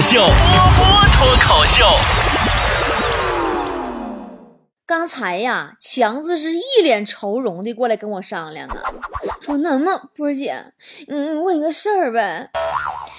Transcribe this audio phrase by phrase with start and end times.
[0.00, 0.32] 秀，波
[0.76, 1.84] 波脱口秀。
[4.86, 8.76] 刚才呀，强子是一脸愁容的过来跟我商量啊，
[9.40, 10.64] 说那么波姐，
[11.08, 12.48] 嗯，问个事儿呗，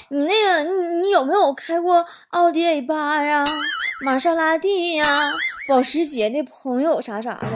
[0.10, 3.46] 你那个你你有没有开过奥迪 A 八呀、
[4.04, 5.06] 玛莎拉蒂呀、
[5.70, 7.48] 保时捷的朋友啥啥的？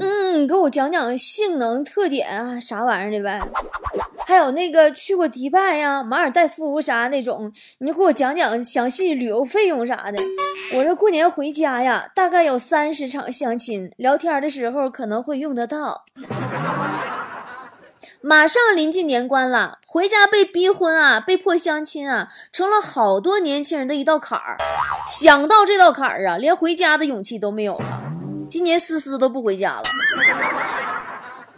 [0.00, 3.40] 嗯，你给我讲讲性能特点啊，啥玩意儿的呗？
[4.26, 10.16] 还有那个去过迪拜呀、马尔代夫啥那种，你就给我讲讲详细旅游费用啥的。
[10.76, 16.04] 我这过年回家呀，大概有三十场相亲，聊天的时候可能会用得到。
[18.22, 24.56] 马上临近年关了，回家被逼婚啊，被迫相亲啊，成了好多年轻人的一道坎儿。
[25.10, 28.02] 想到这道坎儿啊，连回家的勇气都没有了。
[28.48, 29.82] 今年思思都不回家了。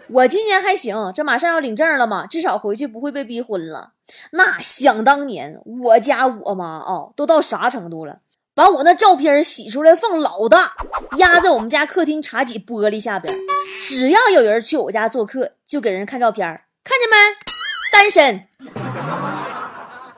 [0.09, 3.93] 我今年还行，这马上要领证了嘛，至少回去不会被逼婚了。
[4.31, 8.21] 那想当年，我家我妈啊，都到啥程度了？
[8.55, 10.73] 把我那照片洗出来放老大，
[11.19, 13.35] 压在我们家客厅茶几玻璃下边。
[13.83, 16.49] 只要有人去我家做客，就给人看照片，
[16.83, 17.17] 看见没？
[17.93, 18.49] 单身。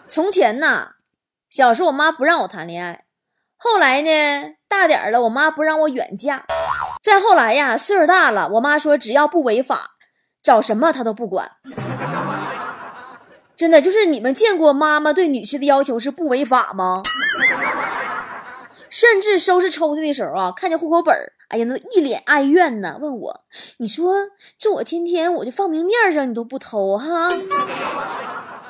[0.08, 0.90] 从前呐，
[1.50, 3.04] 小时候我妈不让我谈恋爱，
[3.56, 4.10] 后来呢，
[4.68, 6.44] 大点了，我妈不让我远嫁。
[7.00, 9.92] 再后来呀，岁数大了，我妈说只要不违法，
[10.42, 11.52] 找什么她都不管。
[13.56, 17.02] 真的，就是你们见过妈妈对女婿的要求是不违法吗？
[18.90, 21.14] 甚至收拾抽屉的时候啊，看见户口本，
[21.48, 23.40] 哎呀，那一脸哀怨呢，问我
[23.78, 24.14] ：“你说
[24.56, 27.28] 这我天天我就放明面上，你都不偷哈？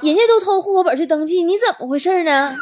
[0.01, 2.53] 人家都偷户口本去登记，你怎么回事呢？”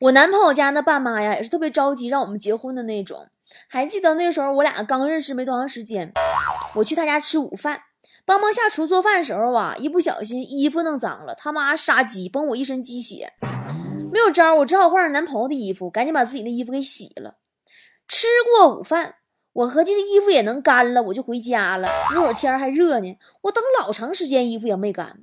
[0.00, 3.28] 我男朋友家那爸妈呀，也是特别着急让我们结婚的那种。
[3.68, 6.10] 还记得那时候我俩刚认识没多长时间，
[6.76, 7.82] 我去他家吃午饭，
[8.24, 13.34] 帮忙下厨做饭的时候啊，一不小心衣服弄脏了，他妈杀鸡崩我一身鸡血，
[14.10, 17.34] 没有招，我只好换上男朋友的衣服，赶紧把自己的衣服给洗了。
[18.08, 19.16] 吃过午饭，
[19.52, 21.86] 我合计这衣服也能干了，我就回家了。
[22.14, 25.18] 那会儿天还热呢，我等老长时间衣服也没干，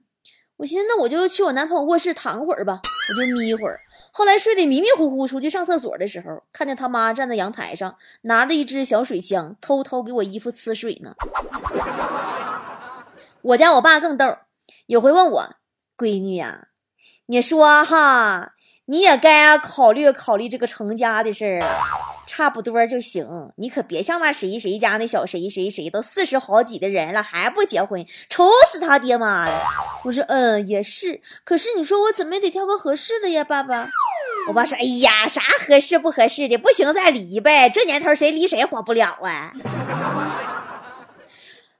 [0.57, 3.79] 我寻思那我就去我男朋友卧室躺会儿吧，我就眯一会儿。
[4.11, 11.13] 后来睡得迷迷糊糊，出去上厕所的时候，看见他妈站在阳台上，拿着一只小水枪，偷偷给我衣服呲水呢。
[13.41, 14.37] 我家我爸更逗，
[14.87, 15.55] 有回问我
[15.97, 16.67] ：“闺女呀，
[17.27, 18.53] 你说哈，
[18.85, 21.67] 你也该考虑考虑这个成家的事儿啊，
[22.27, 23.51] 差不多就行。
[23.55, 29.61] 你可别像那谁谁家那小谁谁谁，都四十好几的人了还不结婚，愁死他爹妈了。”
[30.05, 31.21] 我说：“嗯，也是。
[31.43, 33.87] 可是你说我怎么也得挑个合适的呀，爸爸。”
[34.49, 37.69] 我爸说：“哎呀，啥合适不合适的，不行再离呗。
[37.69, 39.51] 这年头谁离谁活不了啊！”！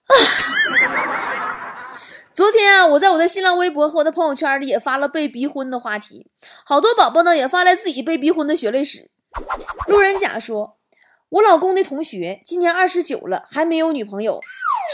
[2.33, 6.27] 昨天啊，我在我的新浪微博和我的朋友圈里也发了被逼婚的话题，
[6.63, 9.09] 好多宝宝呢也发来自己被逼婚的血泪史。
[9.87, 10.77] 路人甲说
[11.29, 14.39] ：“我老公的同学今年二十九了，还没有女朋友。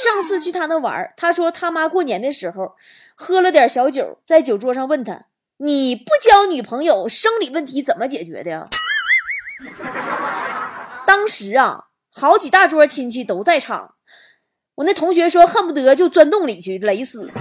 [0.04, 2.74] 上次去他那玩，他说他妈过年的时候
[3.16, 5.26] 喝了点小酒，在酒桌上问他。”
[5.58, 8.66] 你不交女朋友，生理问题怎么解决的呀？
[11.06, 13.94] 当时啊，好几大桌亲戚都在场，
[14.76, 17.32] 我那同学说恨不得就钻洞里去勒死。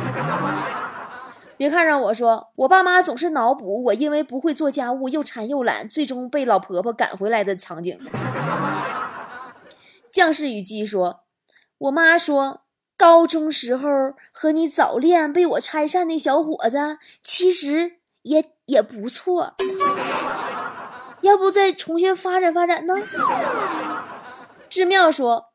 [1.62, 7.96] 别看着我说，我爸妈总是脑补我因为不会做家务又馋又懒，最终被老婆婆赶回来的场景。
[10.10, 11.20] 将士与鸡说，
[11.78, 12.62] 我妈说。
[12.94, 13.88] 高中时候
[14.32, 19.54] 和你早恋被我拆散的小伙子，其实也也不错，
[21.22, 22.94] 要不再重新发展发展呢？
[24.68, 25.46] 志妙说：“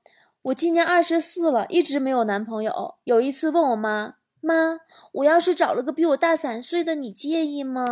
[0.44, 2.96] 我今年二十四了，一直没有男朋友。
[3.06, 4.80] 有一次问我妈妈，
[5.12, 7.86] 我要是找了个比我大三岁的，你介意吗？”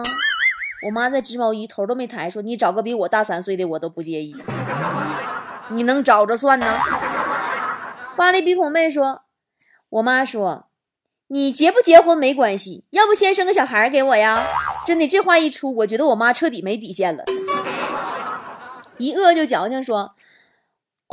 [0.87, 4.35] 我妈在织毛衣，头都没抬，说：“你找个比我大三岁的，我都不介意。
[5.69, 6.65] 你能找着算呢？”
[8.15, 9.21] 巴黎鼻孔妹说。
[9.89, 10.65] 我妈说
[11.29, 14.37] ：“你结不结婚没关系，要不先生个小孩给我呀？”
[14.85, 17.23] 真的，这话一出，我觉得我妈彻底没底线了。
[18.97, 20.15] 一饿就矫情说：“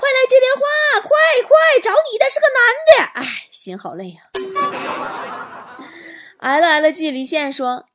[0.02, 0.62] 快来接电话，
[1.00, 1.10] 快
[1.46, 4.22] 快找你的是个男的。”哎，心好累呀。
[6.38, 7.86] L L G，离线说，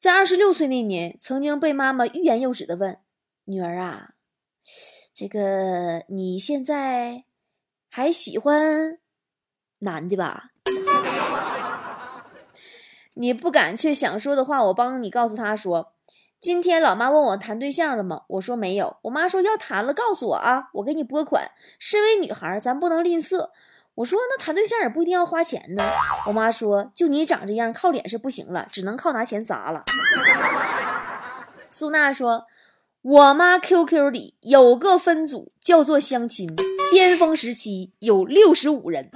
[0.00, 2.98] 在二十六岁那年，曾经被妈妈欲言又止的问
[3.44, 4.12] ：“女儿啊，
[5.12, 7.24] 这个你现在
[7.90, 9.00] 还喜欢？”
[9.80, 10.52] 男的吧，
[13.16, 15.92] 你不敢却想说的话，我帮你告诉他说。
[16.44, 18.20] 今天老妈问我谈对象了吗？
[18.28, 18.98] 我说没有。
[19.04, 21.50] 我妈说要谈了，告诉我啊，我给你拨款。
[21.78, 23.48] 身为女孩，咱不能吝啬。
[23.94, 25.82] 我说那谈对象也不一定要花钱呢。
[26.26, 29.84] 我妈说就你长这样，靠脸是不行了，只能靠拿钱砸了。
[31.70, 32.44] 苏娜说，
[33.00, 36.54] 我妈 QQ 里有个分组叫做相亲，
[36.92, 39.08] 巅峰时期有六十五人。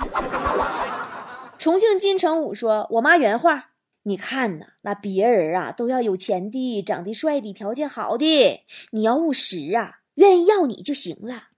[1.58, 3.67] 重庆金城武说，我妈原话。
[4.08, 11.49] 你看呐，那别人啊都要有钱的、长得帅的、条件好的，你要务实啊，愿意要你就行了。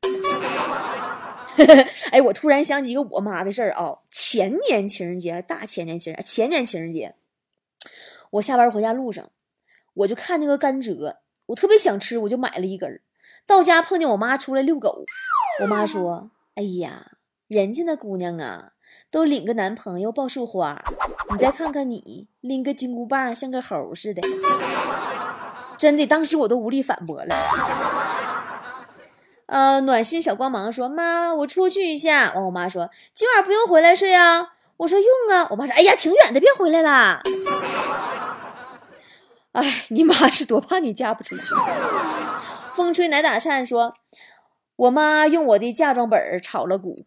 [2.10, 7.14] 哎，我突然想起一个我妈的事儿啊，前年情人节，大前年情人，前年情人节，
[8.32, 9.30] 我下班回家路上，
[9.94, 13.00] 我就看那个甘蔗，我特别想吃，我就买了一根。
[13.46, 15.04] 到家碰见我妈出来遛狗，
[15.62, 17.12] 我妈说：“哎呀，
[17.46, 18.72] 人家那姑娘啊。”
[19.10, 20.82] 都领个男朋友抱束花，
[21.30, 24.22] 你再看看你拎个金箍棒，像个猴似的，
[25.78, 27.34] 真的，当时我都无力反驳了。
[29.46, 37.20] 呃，暖心小光芒说：“妈，我出去一下。”完，我妈说：“今晚不用回来睡啊。”我说：“用啊。”我妈说：“哎呀，挺远的，别回来了。”
[39.52, 41.42] 哎，你妈是多怕你嫁不出去。
[42.76, 43.92] 风吹奶打颤说
[44.76, 47.04] ：“我妈用我的嫁妆本炒了股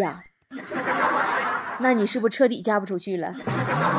[0.00, 0.24] 呀。”
[1.80, 3.32] 那你是不是彻底嫁不出去了？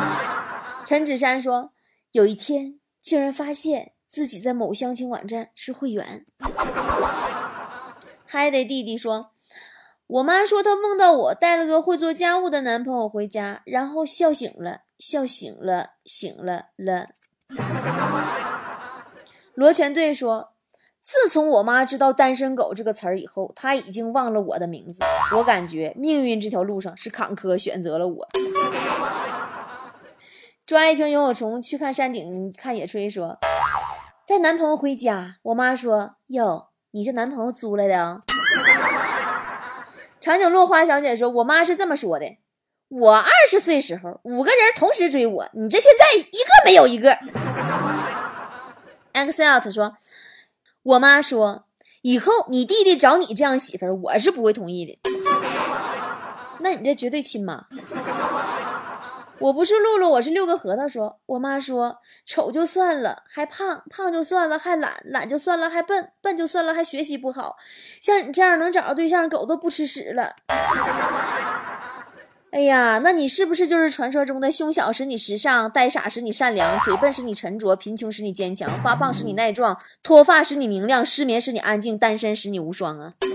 [0.85, 1.71] 陈芷珊说，
[2.11, 6.25] 有一天竟然发现自己在某相亲网站是会员。
[8.25, 9.31] 还得弟弟说，
[10.07, 17.07] 我妈说她梦到我带了个会做家务的男朋友回家，然后笑醒了，笑醒了，醒了了。
[19.53, 20.53] 罗全队说。
[21.11, 25.01] 自从我妈知道“单身狗”这个词儿以后，她已经忘了我的名字。
[25.35, 28.27] 我感觉命运这条路上是坎坷，选择了我。
[30.67, 33.09] 抓一瓶萤火虫去看山顶，看野炊。
[33.09, 33.39] 说
[34.27, 38.21] 带男朋友回家，我妈说：“哟，你这男朋友租来的啊？”
[40.21, 42.37] 长颈鹿花小姐说：“我妈是这么说的，
[42.87, 47.17] 我二十岁时候五个人同时追我，你这现在一个没有一个。”
[49.13, 49.97] Excel 说。
[50.89, 51.65] 我妈说
[52.01, 54.99] ：“以后你弟弟找你这样媳妇儿，我是不会同意的。
[56.61, 57.65] 那你这绝对亲妈。
[59.37, 60.87] 我不是露露，我是六个核桃。
[60.87, 67.55] 说我妈说，丑就算了，还胖；胖就算了，还懒；懒就算了，还笨；笨就算了，还学习不好。
[68.01, 70.33] 像你这样能找着对象，狗都不吃屎了。”
[72.51, 83.13] 哎呀，那你是不是就是传说中的胸小使你时尚，呆傻使你善良，嘴笨使你沉着，贫穷使你坚强，发胖使你耐壮，脱发使你明亮，失眠使你安静，单身使你无双啊？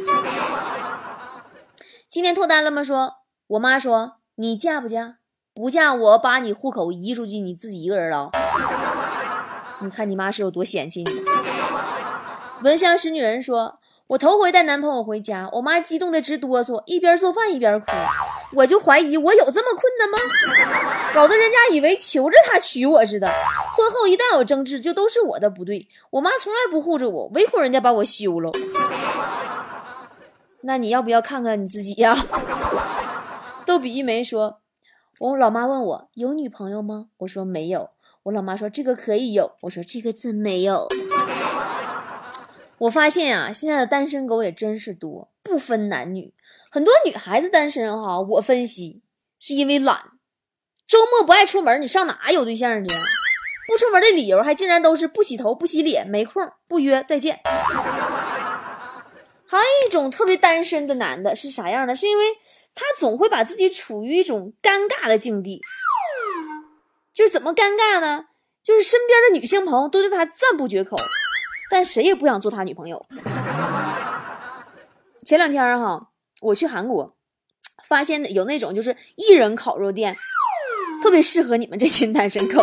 [2.08, 2.82] 今天脱单了吗？
[2.82, 5.18] 说，我妈说你嫁不嫁？
[5.54, 8.30] 不嫁，我把你户口移出去，你自己一个人了。
[9.80, 11.12] 你看你妈是有多嫌弃你？
[12.64, 13.78] 闻香识女人说，
[14.08, 17.86] 我头回带男朋友回家，我妈激动的直哆嗦，一边做饭一边哭。
[18.54, 20.18] 我就怀疑我有这么困难吗？
[21.12, 23.26] 搞得人家以为求着他娶我似的。
[23.26, 25.88] 婚后一旦有争执，就都是我的不对。
[26.10, 28.50] 我妈从来不护着我，唯恐人家把我休了。
[30.62, 32.16] 那你要不要看看你自己呀？
[33.66, 34.60] 逗比一枚说
[35.18, 37.08] ：“我老妈问我有女朋友吗？
[37.18, 37.90] 我说没有。
[38.24, 39.52] 我老妈说这个可以有。
[39.62, 40.88] 我说这个真没有。
[42.78, 46.34] 我发现啊，现在的单身狗也真是多。”不分男女，
[46.70, 48.18] 很多女孩子单身哈。
[48.20, 49.02] 我分析
[49.38, 50.12] 是因为懒，
[50.88, 52.96] 周末不爱出门，你上哪有对象去？
[53.68, 57.40] 不出门的理由还竟然都是不洗头、不洗脸、没空、不约、再见。
[59.46, 61.94] 还有一种特别单身的男的是啥样的？
[61.94, 62.24] 是因为
[62.74, 65.60] 他总会把自己处于一种尴尬的境地，
[67.12, 68.24] 就是怎么尴尬呢？
[68.62, 70.96] 就是身边的女性朋友都对他赞不绝口，
[71.70, 73.04] 但谁也不想做他女朋友。
[75.24, 76.10] 前两天哈，
[76.42, 77.16] 我去韩国，
[77.88, 80.14] 发现有那种就是一人烤肉店，
[81.02, 82.60] 特别适合你们这群单身狗，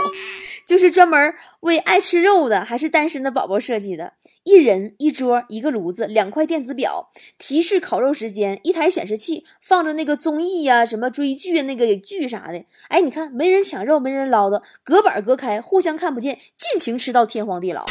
[0.67, 4.13] 就是专门为爱吃肉的还是单身的宝宝设计的。
[4.43, 12.63] 一人一桌，一个炉子，两块电子表，提示烤肉时间，一台显示器，放着那个综艺呀，什么追剧那个剧啥的。
[12.89, 17.85] 哎，你看，没人抢肉，没人唠叨，隔板隔开，互相看不见，尽情吃到天荒地老。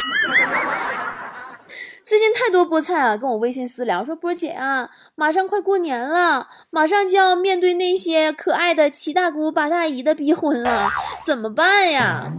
[2.03, 10.89] 最近太多菠菜啊，跟我微信私聊说波姐啊，马上快过年了，马上就要面对那些可爱的七大姑八大姨的逼婚了，
[11.25, 12.31] 怎么办呀？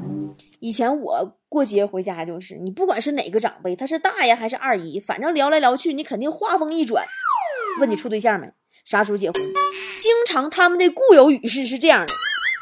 [0.60, 7.04] 以前我过节回家就是，你不管是哪个长辈，他是大爷还是二姨，反正聊来聊去，你肯定话锋一转，
[7.80, 8.48] 问你处对象没，
[8.84, 9.42] 啥时候结婚？
[10.00, 12.12] 经常他们的固有语式是这样的，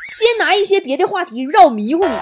[0.07, 2.15] 先拿一些别的话题绕迷糊你。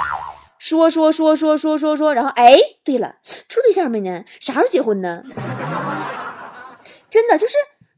[0.59, 3.17] 说说说说说说说，然后哎，对了，
[3.49, 4.25] 处对象没呢？
[4.41, 5.23] 啥时候结婚呢？
[7.11, 7.55] 真的就是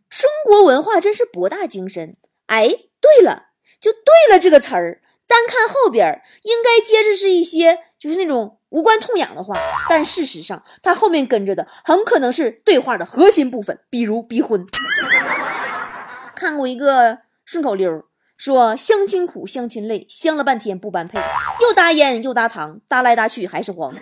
[0.09, 2.17] 中国文化真是博大精深。
[2.47, 2.69] 哎，
[3.01, 3.47] 对了，
[3.81, 4.01] 就对
[4.31, 9.55] 了这个词儿，单看后边应该接着是一些就是那种无关痛痒的话，
[9.89, 14.65] 但事实上它后面跟着的很可能是对话的核心部分，比如逼婚。
[16.37, 18.05] 看过一个顺口溜，
[18.41, 21.19] 说相亲苦，相亲累，相了半天不般配，
[21.61, 23.93] 又搭烟又搭糖，搭来搭去还是黄。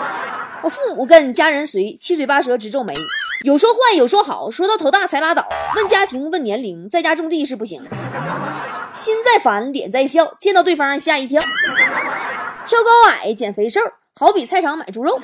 [0.60, 2.92] 我父母跟家人随，七嘴八舌直皱眉，
[3.46, 5.48] 有说坏有说好，说到头大才拉倒。
[5.76, 7.80] 问家庭问年龄，在家种地是不行。
[8.92, 11.40] 心在烦，脸在笑，见到对方吓一跳。
[12.66, 13.80] 挑高矮，减肥瘦，
[14.14, 15.18] 好比菜场买猪肉。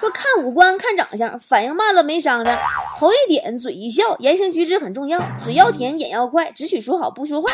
[0.00, 2.58] 说看五官看长相，反应慢了没商量。
[3.04, 5.20] 头一点，嘴一笑，言行举止很重要。
[5.44, 7.52] 嘴要甜，眼要快，只许说好不说坏。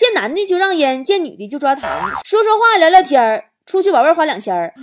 [0.00, 1.88] 见男的就让烟，见女的就抓糖。
[2.24, 4.74] 说说话聊聊天儿，出去玩玩花两千。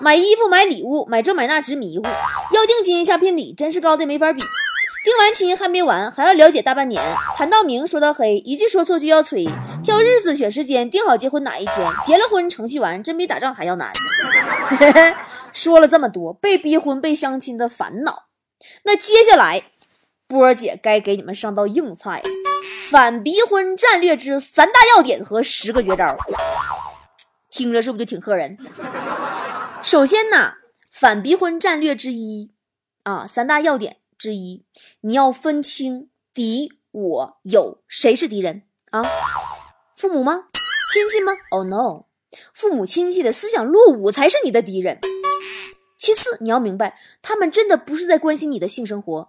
[0.00, 2.02] 买衣服买礼物买这买那直迷糊，
[2.52, 4.40] 要定金下聘礼真是高的没法比。
[4.40, 7.00] 定完亲还没完，还要了解大半年。
[7.36, 9.46] 谈到明说到黑，一句说错就要催。
[9.84, 11.76] 挑日子选时间，定好结婚哪一天。
[12.04, 13.92] 结了婚程序完，真比打仗还要难。
[15.52, 18.24] 说了这么多被逼婚被相亲的烦恼，
[18.84, 19.64] 那接下来
[20.26, 22.22] 波儿姐该给你们上道硬菜：
[22.90, 26.16] 反逼婚战略之三大要点和十个绝招。
[27.50, 28.56] 听着是不是就挺吓人？
[29.82, 30.52] 首先呢，
[30.92, 32.52] 反逼婚战略之一
[33.02, 34.64] 啊，三大要点之一，
[35.00, 39.02] 你要分清敌我友谁是敌人啊？
[39.96, 40.44] 父母吗？
[40.92, 42.04] 亲戚吗？Oh no，
[42.54, 44.98] 父母亲戚的思想落伍才是你的敌人。
[46.00, 49.28] 其次，你要明白，他们真的不是在关心你的性生活，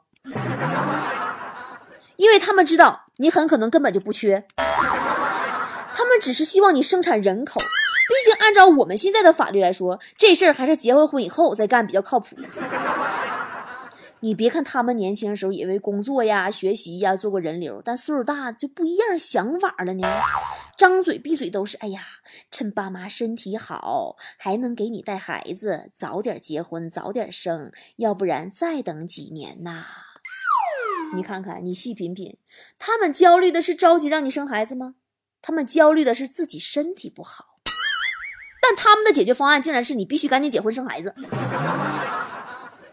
[2.16, 7.60] 因为他们知道你很可能根本就不缺，他们只是希望你生产人口。
[7.60, 12.38] 毕竟，按照我们现在的法律来说，这事儿还是结完婚以后再干比较靠谱。
[14.22, 20.08] 你别看他们年轻的时候也为工作呀、学习呀做过人流，但岁数大就不一样想法了呢。
[20.82, 22.02] 张嘴闭嘴都是“哎呀，
[22.50, 29.86] 趁爸妈身体好，还能给你带孩子，早点结婚，早点生，要不然再等几年呐。”
[31.14, 32.40] 你看看，你细品品，
[32.80, 34.96] 他们焦虑的是着急让你生孩子吗？
[35.44, 37.60] 他们焦虑的是自己身体不好。
[38.60, 41.14] 但他们的解决方案竟然是你必须赶紧结婚生孩子。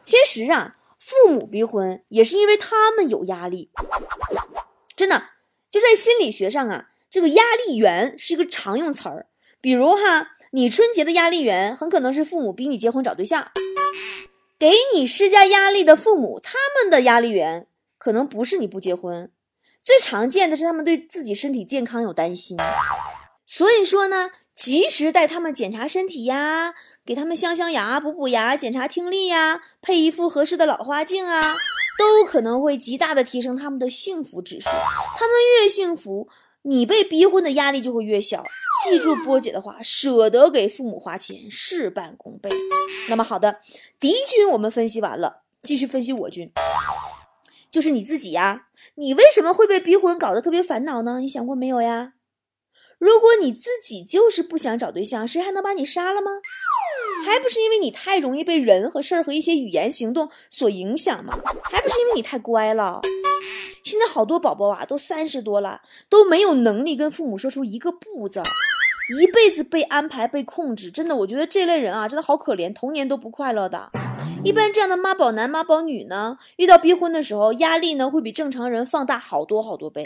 [0.03, 3.71] 其实啊，父母逼婚也是因为他们有压力。
[4.95, 5.31] 真的，
[5.71, 9.27] 就在心理学上啊，这个压力源是一个常用词儿。
[9.61, 13.51] 比如哈，你春节的压力源很可能是父母逼你结婚找对象，
[14.59, 17.67] 给你施加压力的父母，他们的压力源
[17.99, 19.31] 可能不是你不结婚，
[19.83, 22.57] 最常见的是他们对自己身体健康有担心。
[23.47, 24.31] 所以说呢。
[24.59, 26.75] 及时带他们检查身体呀，
[27.07, 31.41] 给他们镶镶牙、补补牙、检查听力呀，配一副合适的老花镜啊，
[31.97, 34.69] 都可能会极大的提升他们的幸福指数。
[35.17, 36.27] 他们越幸福，
[36.63, 38.45] 你被逼婚的压力就会越小。
[38.85, 42.49] 记住波姐的话，舍得给父母花钱，事半功倍。
[43.09, 43.61] 那么好的，
[43.99, 46.53] 敌军我们分析完了，继续分析我军，
[47.71, 48.67] 就是你自己呀。
[48.95, 51.21] 你为什么会被逼婚搞得特别烦恼呢？
[51.21, 52.15] 你想过没有呀？
[52.99, 56.33] 如果你自己就是不想找对象，谁还能把你杀了吗？
[57.25, 61.33] 还不是因为你太容易被人和事儿和一些语言行动所影响吗？
[61.71, 63.01] 还不是因为你太乖了？
[63.89, 65.81] 现在好多宝宝啊，都三十多了，
[66.11, 68.43] 都没有能力跟父母说出一个不字，
[69.19, 70.91] 一辈子被安排、被控制。
[70.91, 73.91] 真的，我觉得这类人啊，真的好可怜，童年都不快乐的。
[74.45, 80.05] 一般这样的妈宝男、妈宝女呢，遇到逼婚的时候，压力呢会比正常人放大好多好多倍。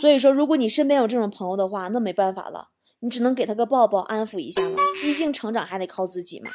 [0.00, 2.68] 所以说，如果你身边有这种朋友的话，那没办法了，
[3.00, 4.76] 你只能给他个抱抱，安抚一下了。
[5.02, 6.48] 毕竟成长还得靠自己嘛。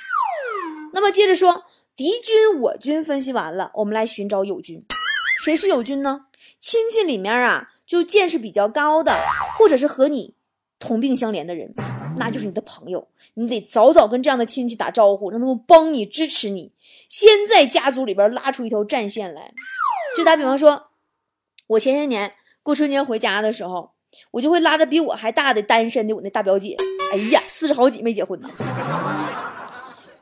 [0.94, 4.86] 那么接着说，敌军我军分析完了，我们来寻找友军。
[5.44, 6.26] 谁是友军呢？
[6.60, 9.12] 亲戚里面啊，就见识比较高的，
[9.58, 10.36] 或者是和你
[10.78, 11.74] 同病相怜的人，
[12.18, 13.08] 那就是你的朋友。
[13.34, 16.72] 你得早早跟这样的亲戚打招呼，让他们帮你支持你，
[17.10, 19.52] 先在家族里边拉出一条战线来。
[20.16, 20.90] 就打比方说，
[21.68, 22.34] 我前些年。
[22.64, 23.90] 过春节回家的时候，
[24.30, 26.78] 我就会拉着比我还大的单身的我那大表姐。
[27.12, 28.48] 哎呀，四十好几没结婚呢。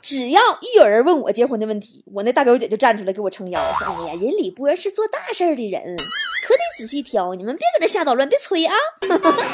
[0.01, 5.81] 只要一有人问我结婚的问题，我那大表姐就站出来给我撑腰，说：“哎呀，人李波是做大事的人，
[6.47, 7.33] 可得仔细挑。
[7.35, 8.73] 你们别搁这瞎捣乱，别催啊！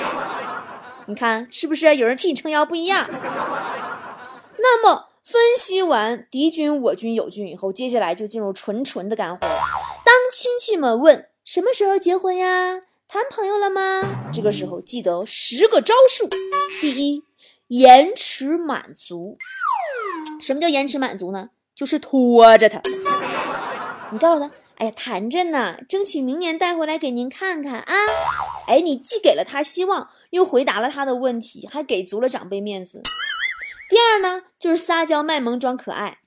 [1.07, 3.05] 你看是不是有人替你撑腰不一样？
[4.57, 9.39] 那么分析完敌军、我军、友军以后，接下来就进入纯纯的干货。
[9.41, 11.27] 当亲戚们问。
[11.45, 12.81] 什么时候结婚呀？
[13.07, 14.31] 谈朋友了吗？
[14.33, 16.27] 这个时候记得十个招数。
[16.81, 17.21] 第一，
[17.67, 19.37] 延迟满足。
[20.45, 21.49] 什么叫延迟满足呢？
[21.73, 22.79] 就是拖着他。
[24.13, 27.93] 你告诉他哎呀，谈着呢，争取明年带回来给您看看啊。
[28.67, 33.01] 哎，你既给了他希望，又回答了他的问题，还给足了长辈面子。
[33.89, 36.19] 第二呢，就是撒娇卖萌装可爱。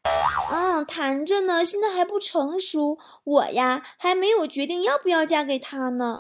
[0.53, 6.19] 嗯，谈着呢，现在还不成熟，我呀还没有决定要不要嫁给他呢。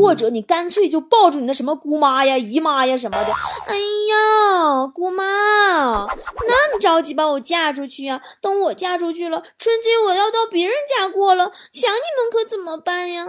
[0.00, 3.32] 或者你干脆就抱住你的什么姑妈呀、姨妈呀什么的。
[3.68, 8.20] 哎呀，姑妈，那么着急把我嫁出去啊？
[8.40, 13.26] 等我嫁出去了，春节我要到别人家过了，想你们可怎么办呀？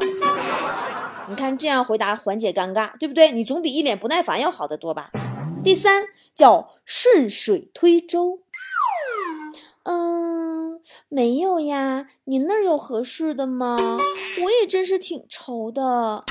[1.27, 3.31] 你看这样回答缓解尴尬，对不对？
[3.31, 5.11] 你总比一脸不耐烦要好得多吧？
[5.63, 8.39] 第三叫顺水推舟。
[9.83, 13.77] 嗯，没有呀，您那儿有合适的吗？
[14.43, 16.23] 我也真是挺愁的。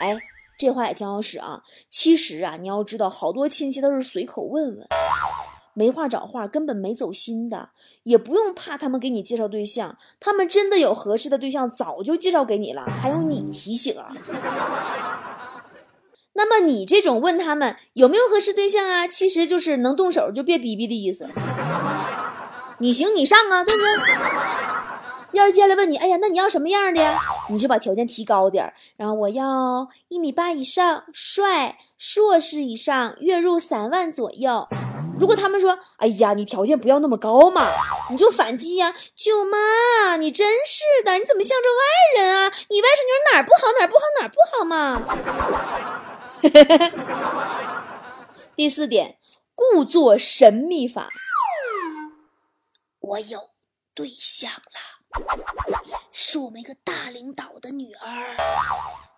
[0.00, 0.16] 哎，
[0.58, 1.62] 这话也挺好使啊。
[1.88, 4.86] 其实啊，你要知道，好多亲戚都是随口问问，
[5.74, 7.70] 没话找话，根本没走心的。
[8.04, 14.08] 也不用怕他们给你介绍对象，他们真的有合适的对象，早就介绍给你了，还用你提醒啊？
[16.34, 21.28] 那么你这种问他们有没有合适对象啊，其实就是能动手就别逼逼的意思。
[22.78, 25.38] 你行你上啊，对不对？
[25.38, 27.18] 要是接下来问你，哎呀，那你要什么样的呀？
[27.50, 34.68] 你就把条件提高点儿，然后我要一米八以上，帅，硕士以上，月入三万左右。
[35.18, 37.66] 如果他们说，哎呀，你条件不要那么高嘛，
[38.10, 42.52] 你就反击呀，舅妈，你真是的，你怎么向着外人啊？
[42.68, 45.02] 你外甥女哪儿不好哪儿不好哪儿不好嘛？
[48.54, 49.18] 第四点，
[49.54, 51.08] 故作神秘法。
[53.00, 53.40] 我有
[53.94, 55.77] 对象了，
[56.20, 58.36] 是我们一个大领导的女儿，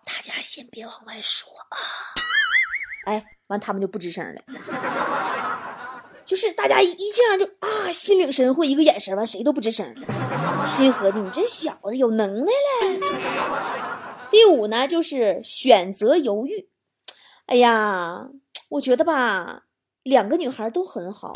[0.05, 1.77] 大家先别往外说啊。
[3.07, 4.41] 哎，完他们就不吱声了，
[6.23, 9.95] 就是大家一一这样就啊，心领神会，一个眼神完谁都不吱声，
[10.67, 12.99] 心合计你这小子有能耐嘞。
[14.29, 16.69] 第五呢，就是选择犹豫。
[17.47, 18.27] 哎呀，
[18.69, 19.63] 我觉得吧，
[20.03, 21.33] 两个女孩都很好。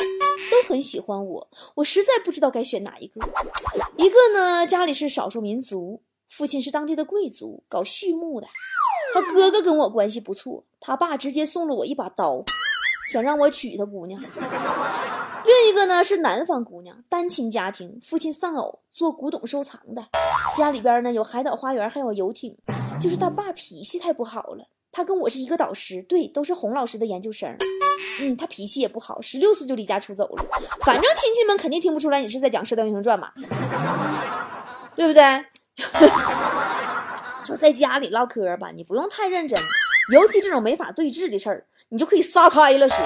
[0.66, 3.20] 很喜欢我，我实在不知道该选哪一个。
[3.96, 8.46] 一个呢，家里是少数民族，父亲是当地的贵族，搞畜牧的。
[9.14, 12.44] 他哥哥跟我关系不错，他爸直接送了我一把刀，
[13.12, 14.20] 想让我娶他姑娘。
[15.46, 20.04] 另一个呢是南方姑娘，单亲家庭，父亲丧偶，做古董收藏的，
[20.56, 22.56] 家里边呢有海岛花园，还有游艇，
[23.00, 24.66] 就是他爸脾气太不好了。
[24.96, 27.54] 他跟我是一个导师，对，都是洪老师的研究生。
[28.22, 30.44] 嗯，他脾气也不好，十六岁就离家出走了。
[30.86, 33.30] 反正亲戚们肯定听不出来你是在讲《射雕英雄传》嘛，
[34.96, 35.44] 对不对？
[37.44, 39.60] 就在家里唠嗑吧，你不用太认真，
[40.14, 42.96] 尤其这种没法对峙的事儿，你就可以撒开了说。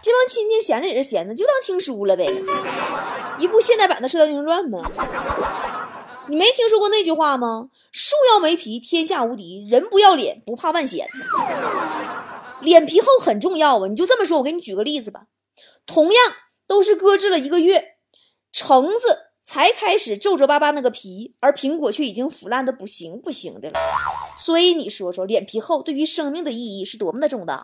[0.00, 2.24] 这帮亲戚闲着也是闲着，就当听书了呗。
[3.40, 4.78] 一部现代版的《射雕英雄传》嘛。
[6.28, 7.68] 你没听说过那句话吗？
[7.90, 11.06] 树要没皮，天下无敌；人不要脸，不怕万险。
[12.60, 13.88] 脸皮厚很重要啊！
[13.88, 15.22] 你就这么说，我给你举个例子吧。
[15.84, 16.32] 同样
[16.66, 17.96] 都是搁置了一个月，
[18.52, 23.74] 橙子才开始皱皱巴巴那个皮，而苹果却已经腐烂的不行不行的了。
[24.38, 27.62] 所以你说说，脸皮厚对于生命的意义是多么的重大？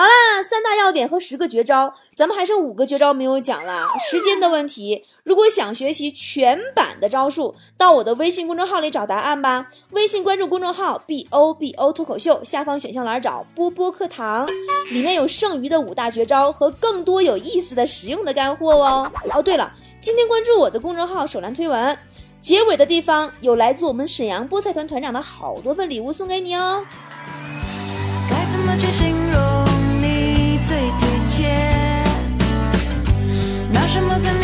[0.00, 3.82] 好啦，三大要点和十个绝招，咱们还剩五个绝招没有讲了。
[4.10, 9.66] 时间的问题，如果想学习全版的招数，到我的微信公众号里找答案吧。
[9.90, 14.46] 微信关注公众号 b o b o 脱口秀，下方选项栏找波波课堂，
[14.90, 19.06] 里面有剩余的五大绝招和更多有意思的实用的干货哦。
[19.34, 21.98] 哦，对了，今天关注我的公众号手栏推文，
[22.40, 26.82] 结尾的地方有来自我们沈阳菠菜团团长的好多份礼物送给你哦。
[28.30, 29.59] 该怎么去形容？
[33.92, 34.39] 什么